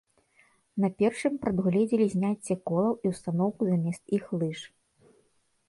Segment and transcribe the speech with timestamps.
[0.85, 4.59] На першым прадугледзелі зняцце колаў і ўстаноўку замест іх лыж.